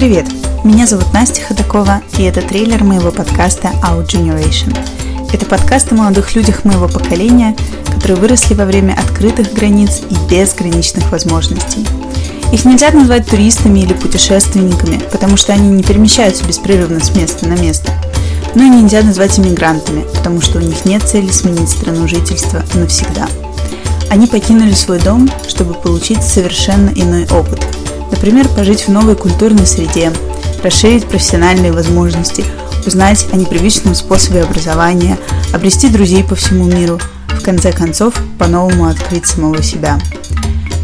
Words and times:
Привет! 0.00 0.24
Меня 0.64 0.86
зовут 0.86 1.12
Настя 1.12 1.42
Ходакова, 1.42 2.00
и 2.16 2.22
это 2.22 2.40
трейлер 2.40 2.82
моего 2.82 3.10
подкаста 3.10 3.68
Out 3.82 4.06
Generation. 4.06 4.74
Это 5.30 5.44
подкаст 5.44 5.92
о 5.92 5.94
молодых 5.94 6.34
людях 6.34 6.64
моего 6.64 6.88
поколения, 6.88 7.54
которые 7.84 8.16
выросли 8.16 8.54
во 8.54 8.64
время 8.64 8.94
открытых 8.94 9.52
границ 9.52 10.00
и 10.08 10.14
безграничных 10.30 11.12
возможностей. 11.12 11.86
Их 12.50 12.64
нельзя 12.64 12.90
назвать 12.92 13.28
туристами 13.28 13.80
или 13.80 13.92
путешественниками, 13.92 15.02
потому 15.12 15.36
что 15.36 15.52
они 15.52 15.68
не 15.68 15.82
перемещаются 15.82 16.46
беспрерывно 16.46 17.00
с 17.00 17.14
места 17.14 17.46
на 17.46 17.60
место. 17.60 17.92
Но 18.54 18.62
и 18.62 18.70
нельзя 18.70 19.02
назвать 19.02 19.38
иммигрантами, 19.38 20.06
потому 20.14 20.40
что 20.40 20.60
у 20.60 20.62
них 20.62 20.86
нет 20.86 21.02
цели 21.02 21.30
сменить 21.30 21.68
страну 21.68 22.08
жительства 22.08 22.64
навсегда. 22.72 23.28
Они 24.08 24.26
покинули 24.26 24.72
свой 24.72 24.98
дом, 24.98 25.28
чтобы 25.46 25.74
получить 25.74 26.22
совершенно 26.22 26.88
иной 26.88 27.24
опыт. 27.30 27.60
Например, 28.10 28.48
пожить 28.48 28.86
в 28.86 28.88
новой 28.88 29.16
культурной 29.16 29.66
среде, 29.66 30.12
расширить 30.62 31.06
профессиональные 31.06 31.72
возможности, 31.72 32.44
узнать 32.86 33.26
о 33.32 33.36
непривычном 33.36 33.94
способе 33.94 34.42
образования, 34.42 35.18
обрести 35.52 35.88
друзей 35.88 36.24
по 36.24 36.34
всему 36.34 36.64
миру, 36.64 36.98
в 37.28 37.42
конце 37.42 37.72
концов, 37.72 38.14
по-новому 38.38 38.86
открыть 38.86 39.26
самого 39.26 39.62
себя. 39.62 39.98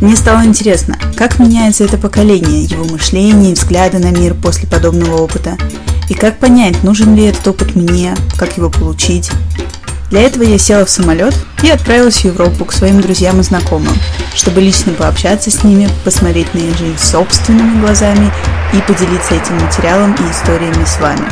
Мне 0.01 0.15
стало 0.15 0.45
интересно, 0.45 0.99
как 1.17 1.39
меняется 1.39 1.85
это 1.85 1.97
поколение, 1.97 2.65
его 2.65 2.85
мышление 2.85 3.53
и 3.53 3.55
взгляды 3.55 3.99
на 3.99 4.11
мир 4.11 4.35
после 4.35 4.69
подобного 4.69 5.23
опыта, 5.23 5.57
и 6.09 6.15
как 6.15 6.39
понять, 6.39 6.83
нужен 6.83 7.17
ли 7.17 7.25
этот 7.25 7.49
опыт 7.49 7.75
мне, 7.75 8.15
как 8.37 8.57
его 8.59 8.71
получить. 8.71 9.31
Для 10.11 10.23
этого 10.23 10.45
я 10.45 10.57
села 10.57 10.85
в 10.85 10.91
самолет 10.91 11.35
и 11.63 11.69
отправилась 11.69 12.19
в 12.19 12.25
Европу 12.25 12.65
к 12.65 12.73
своим 12.73 13.01
друзьям 13.01 13.41
и 13.41 13.43
знакомым, 13.43 13.95
чтобы 14.35 14.61
лично 14.61 14.93
пообщаться 14.93 15.51
с 15.51 15.65
ними, 15.65 15.89
посмотреть 16.05 16.55
на 16.55 16.59
их 16.59 16.79
жизнь 16.79 16.99
собственными 16.99 17.81
глазами 17.81 18.31
и 18.73 18.81
поделиться 18.83 19.35
этим 19.35 19.57
материалом 19.57 20.15
и 20.15 20.31
историями 20.31 20.85
с 20.85 21.01
вами. 21.01 21.27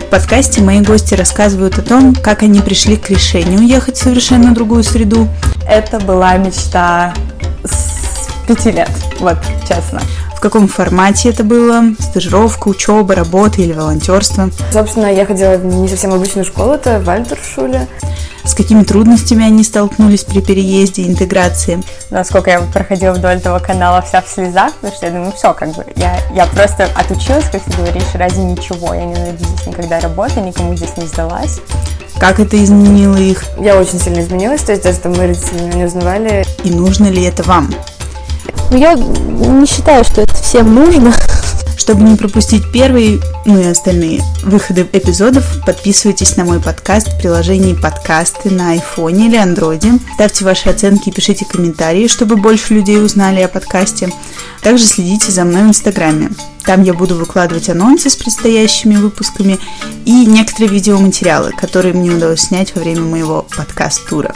В 0.00 0.10
подкасте 0.10 0.60
мои 0.60 0.80
гости 0.80 1.14
рассказывают 1.14 1.78
о 1.78 1.82
том, 1.82 2.14
как 2.14 2.42
они 2.42 2.60
пришли 2.60 2.96
к 2.96 3.10
решению 3.10 3.60
уехать 3.60 3.96
в 3.96 4.02
совершенно 4.02 4.54
другую 4.54 4.84
среду. 4.84 5.28
Это 5.68 5.98
была 5.98 6.36
мечта 6.36 7.12
с 7.64 8.46
пяти 8.46 8.70
лет, 8.70 8.90
вот 9.18 9.38
честно. 9.68 10.00
В 10.40 10.42
каком 10.42 10.68
формате 10.68 11.28
это 11.28 11.44
было? 11.44 11.82
Стажировка, 11.98 12.68
учеба, 12.68 13.14
работа 13.14 13.60
или 13.60 13.74
волонтерство? 13.74 14.48
Собственно, 14.72 15.12
я 15.12 15.26
ходила 15.26 15.58
в 15.58 15.66
не 15.66 15.86
совсем 15.86 16.14
обычную 16.14 16.46
школу, 16.46 16.72
это 16.72 16.98
Вальдершуле. 16.98 17.86
С 18.44 18.54
какими 18.54 18.82
трудностями 18.82 19.44
они 19.44 19.62
столкнулись 19.62 20.24
при 20.24 20.40
переезде 20.40 21.02
и 21.02 21.08
интеграции? 21.08 21.82
Насколько 22.08 22.52
я 22.52 22.60
проходила 22.62 23.12
вдоль 23.12 23.34
этого 23.34 23.58
канала 23.58 24.00
вся 24.00 24.22
в 24.22 24.28
слезах, 24.28 24.72
потому 24.76 24.94
что 24.94 25.06
я 25.06 25.12
думаю, 25.12 25.32
все, 25.32 25.52
как 25.52 25.74
бы, 25.74 25.84
я, 25.96 26.18
я 26.34 26.46
просто 26.46 26.88
отучилась, 26.96 27.44
как 27.52 27.62
ты 27.62 27.76
говоришь, 27.76 28.14
ради 28.14 28.38
ничего. 28.38 28.94
Я 28.94 29.04
не 29.04 29.14
найду 29.16 29.44
здесь 29.44 29.66
никогда 29.66 30.00
работы, 30.00 30.40
никому 30.40 30.74
здесь 30.74 30.96
не 30.96 31.06
сдалась. 31.06 31.60
Как 32.18 32.40
это 32.40 32.56
изменило 32.64 33.16
их? 33.16 33.44
Я 33.58 33.76
очень 33.76 34.00
сильно 34.00 34.20
изменилась, 34.20 34.62
то 34.62 34.72
есть 34.72 34.84
даже 34.84 35.00
там 35.00 35.12
мы 35.12 35.26
родители 35.26 35.60
меня 35.60 35.72
не 35.74 35.84
узнавали. 35.84 36.46
И 36.64 36.70
нужно 36.70 37.08
ли 37.08 37.24
это 37.24 37.42
вам? 37.42 37.70
Но 38.70 38.76
я 38.76 38.94
не 38.94 39.66
считаю, 39.66 40.04
что 40.04 40.22
это 40.22 40.34
всем 40.34 40.74
нужно. 40.74 41.12
Чтобы 41.76 42.02
не 42.02 42.14
пропустить 42.14 42.70
первый, 42.72 43.20
ну 43.46 43.58
и 43.58 43.66
остальные 43.66 44.22
выходы 44.44 44.86
эпизодов, 44.92 45.44
подписывайтесь 45.64 46.36
на 46.36 46.44
мой 46.44 46.60
подкаст 46.60 47.08
в 47.08 47.18
приложении 47.18 47.74
подкасты 47.74 48.50
на 48.50 48.72
айфоне 48.72 49.28
или 49.28 49.36
андроиде. 49.36 49.94
Ставьте 50.14 50.44
ваши 50.44 50.68
оценки 50.68 51.08
и 51.08 51.12
пишите 51.12 51.46
комментарии, 51.46 52.06
чтобы 52.06 52.36
больше 52.36 52.74
людей 52.74 53.02
узнали 53.02 53.40
о 53.40 53.48
подкасте. 53.48 54.12
Также 54.62 54.84
следите 54.84 55.32
за 55.32 55.44
мной 55.44 55.62
в 55.62 55.68
инстаграме. 55.68 56.30
Там 56.64 56.82
я 56.82 56.92
буду 56.92 57.16
выкладывать 57.16 57.70
анонсы 57.70 58.10
с 58.10 58.16
предстоящими 58.16 58.96
выпусками 58.96 59.58
и 60.04 60.26
некоторые 60.26 60.68
видеоматериалы, 60.68 61.52
которые 61.52 61.94
мне 61.94 62.10
удалось 62.10 62.42
снять 62.42 62.74
во 62.74 62.82
время 62.82 63.02
моего 63.02 63.46
подкаст-тура. 63.56 64.34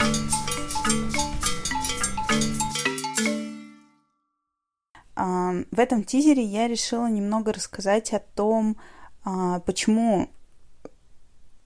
В 5.71 5.79
этом 5.79 6.03
тизере 6.03 6.43
я 6.43 6.67
решила 6.67 7.07
немного 7.07 7.51
рассказать 7.51 8.13
о 8.13 8.19
том, 8.19 8.77
а, 9.23 9.59
почему 9.61 10.29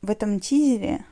в 0.01 0.09
этом 0.09 0.39
тизере 0.39 1.03